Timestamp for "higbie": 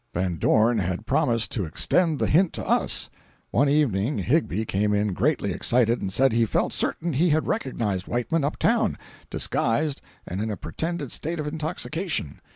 4.17-4.65